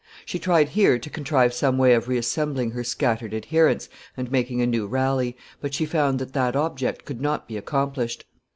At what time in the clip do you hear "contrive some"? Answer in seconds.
1.11-1.77